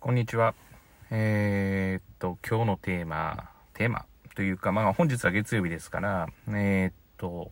[0.00, 0.54] こんにちは。
[1.10, 4.06] えー、っと、今日のテーマ、テーマ？
[4.36, 7.50] というか、まあ本日は月曜日ですから、えー、っと、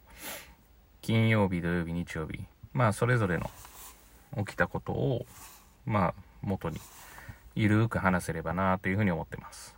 [1.02, 2.38] 金曜日、土曜日、日曜日、
[2.72, 3.50] まあそれぞれの
[4.36, 5.26] 起きたことを、
[5.86, 6.78] まあ元に、
[7.56, 9.74] ゆるーく話せればなというふうに思ってます。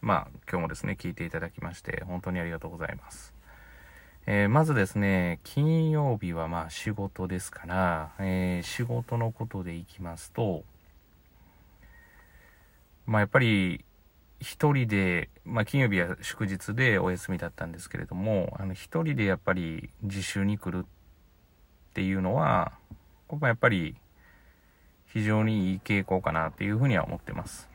[0.00, 3.34] まあ今日もですね、聞いていただきまして、本当にありがとうございます。
[4.26, 10.62] えー、まずですね、金曜日はまあ仕事ですから、えー、仕事のことでいきますと、
[13.06, 13.84] まあやっぱり
[14.40, 22.72] 一人で、まあ金曜日は祝日でお休みだったんですけれども、あの一人でやっぱり自習に来るっていうのは、
[23.26, 23.96] ここはやっぱり
[25.06, 27.68] 非常にいい傾向かなっていうふうには思ってます。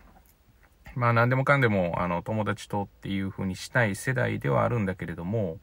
[0.96, 5.58] まあ何でもかんでもあの友達とっていうふうにしたい世代ではあるんだけれども、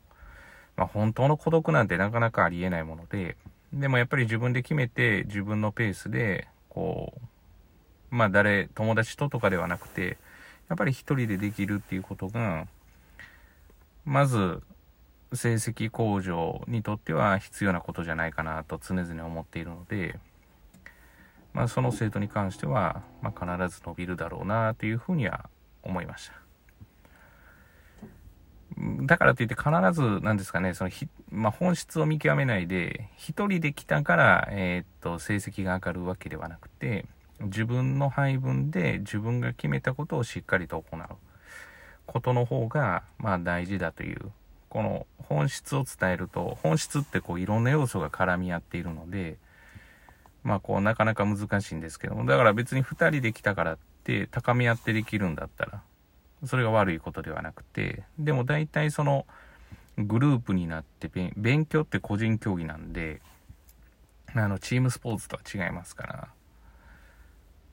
[0.76, 3.36] まあ本当の孤独なんてなかなかありえないもので、
[3.72, 7.20] でもやっぱり自分で決めて自分のペースでこう
[8.10, 10.18] まあ誰、友達ととかではなくて、
[10.68, 12.66] やっぱり一人でできるっていうことが、
[14.04, 14.62] まず、
[15.32, 20.18] 成績向上にとっては必要なことじゃないかなと常々思っているので、
[21.52, 25.48] まあ、その生徒に関しては、まあ、必ず伸びるだろうなというふうには
[25.82, 26.34] 思いました。
[29.06, 37.06] だからといって必ず、なんですかね、そのひ、まあ、本質を見極めないで、一人で来たから、えー、っと、成績が上がるわけではなくて、
[37.40, 41.00] 自分の配分で自分が決めたことをしっかりと行う。
[42.06, 44.32] ことの方が、まあ大事だという、
[44.68, 49.36] この本質を伝えると、本質ってこういろんな要素が絡み合っているので、
[50.44, 55.82] まあこうなかなか難しいんですけども、だから別に2人で来たからって高め合ってできるんだったら、
[56.44, 59.26] それが悪いことではなくて、でも大体その
[59.98, 63.20] グループになって勉強って個人競技なんで、
[64.34, 66.28] あのチームスポーツとは違いますから、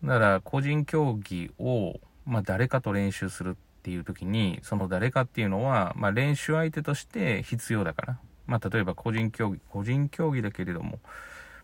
[0.04, 8.20] だから個人競技を、まあ、誰かと練習するっていう時に、その誰かっていうのは、まあ、練習相手として必要だから。
[8.46, 11.00] まあ、例えば個人競技、個人競技だけれども、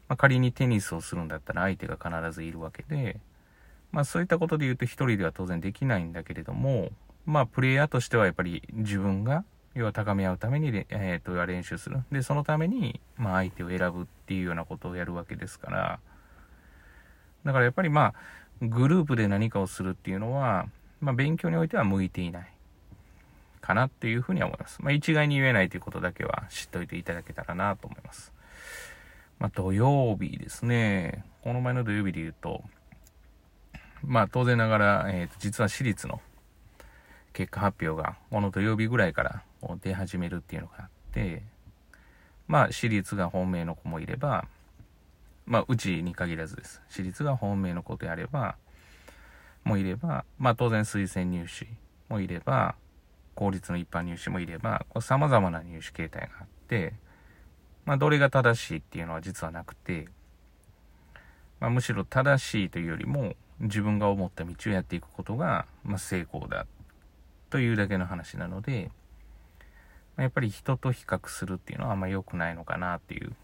[0.08, 3.20] まあ、仮にテニスをするんだったら相手が必ずいるわけで、
[3.92, 6.90] まあ、そういったことで言うと一人では当然できないんだけれども、
[7.26, 9.44] まあ、プレイヤーとしてはやっぱり自分が、
[9.76, 12.04] 要は高め合うために、え、ー、と、練習する。
[12.12, 16.00] で、そのために、ま、相手を選ぶっていうようなことをやるわけですから、
[17.50, 18.14] だからやっぱりまあ、
[18.62, 20.68] グループで何かをするっていうのは、
[21.02, 22.54] まあ、勉強においては向いていない。
[23.60, 24.80] かなっていうふうには思います。
[24.84, 28.32] まあ、一概に言えないということだけは知っておいていただけたらなと思います。
[29.40, 31.26] まあ、土曜日ですね。
[31.42, 32.62] この前の土曜日で言うと、
[34.04, 36.22] まあ、当然ながら、えっ、ー、と、実は私立の
[37.34, 39.42] 結果発表が、この土曜日ぐらいから
[39.82, 41.42] 出始めるっていうのがあって、
[42.48, 44.46] まあ、私立が本命の子もいれば、
[45.50, 46.80] まあ、うちに限らずです。
[46.90, 48.56] 私立が本命の子であれば、
[49.64, 51.68] もいれば、まあ、当然推薦入試
[52.08, 52.76] もいれば、
[53.34, 56.94] 公立の一般入試もいれば、こう様々な入試形態があって、
[57.84, 60.08] まあ、どれが正しいっていうのは実はなくて、
[61.60, 66.68] まあ、むしろ正しいというよりも、自分が思った道をやっていくことが、まあ、成功だ
[67.50, 68.92] というだけの話なので、
[70.16, 73.36] ま、やっぱり人と比較するっていうのはあんま良くないのかなっていう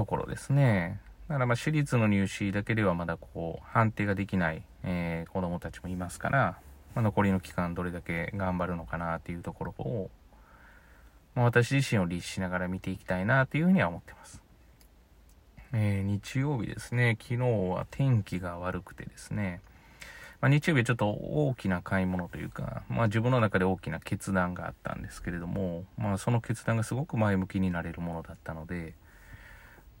[0.00, 0.98] ところですね。
[1.28, 6.58] だからまあ私立の入試だけではまだこう判定ができない、えー、子供たちもいますから、
[6.94, 10.10] まあ、残りの期間どれだけ頑張るのかなっていうところを、
[11.34, 14.42] まあ、私自身を律しながら見ていきたいなというふうには思ってます。
[15.74, 19.60] えー、日曜日ですね、昨日は天気が悪くてですね、
[20.40, 28.94] まあ、日曜日はちょっと大きな買い物というか、まあ、自分の中で大きな決断があったんですけれども、まあ、その決断がすごく前向きになれるものだったので、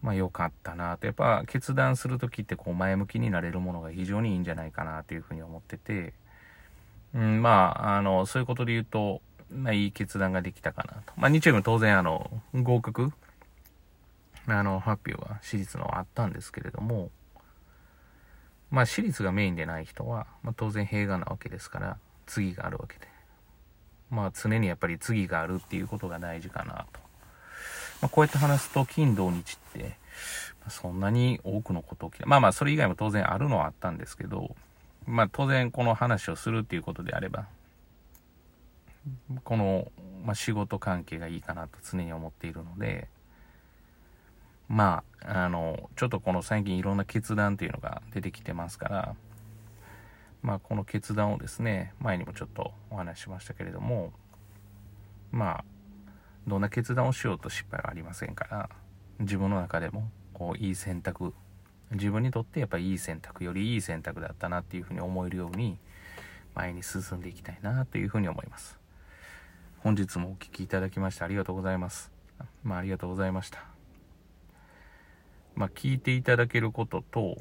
[0.02, 1.06] まあ良かったなと。
[1.06, 6.14] やっぱ決断する時ってこう前向きになれるものが非常にいいんじゃないかなというふうに思ってて、
[7.14, 9.20] うん、まあ、あの、そういうことで言うと、
[9.52, 11.12] まあいい決断ができたかなと。
[11.16, 13.12] まあ日曜日も当然あの、合格
[14.46, 17.10] あの、発表は私立のあったんですけれども、
[18.70, 23.08] まあ私立がメインでない人は、まあ当然平和なわけですから、次があるわけで。
[24.08, 27.00] まあ常にやっぱり次があるっていうことが大事かなと。
[28.00, 29.96] まあ、こうやって話すと、金土日って、
[30.68, 32.26] そんなに多くのこと起きた。
[32.26, 34.54] まあまあ、それ以外も当然あるのはあったんですけど、
[35.06, 37.46] まあ当然この話をするっていうことであれば、
[39.44, 39.90] この、
[40.24, 43.08] まあ、仕事関係がいいかなと常に思っているので、
[44.68, 49.16] まあ、あの、ちょっとこの最近いろんな決断っていうのが出てきてますから、
[50.42, 54.12] まあこの決断をですね、前にもちょっとお話しましたけれども、
[55.32, 55.64] まあ、
[56.50, 58.70] どんな決断をしようと失敗はありませんから、
[59.20, 61.32] 自分の中でも、こう、いい選択、
[61.92, 65.78] 自分にとってやっぱりいい選択よりいい選択だったなっていうふうに思えるように
[66.54, 68.78] 前に進んでいきたいなというふうに思います。
[69.78, 72.12] 本日もお聴きいただきましてありがとうございます。
[72.62, 73.64] まあありがとうございました。
[75.56, 77.36] まあ聞いていただけることと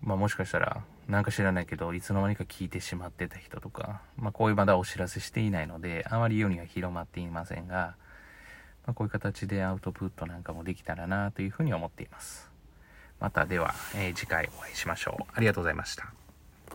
[0.00, 7.96] まあもしかしたらなんか知らないけどいつの間にか聞いてしまってた人とかまあこういうまだお知らせしていないのであまり世には広まっていませんが
[8.86, 12.50] まあ、こういう形でアウトプットなんかもできたらなというふうに思っています。
[13.20, 15.24] またでは、えー、次回お会いしましょう。
[15.34, 16.23] ありがとうございました。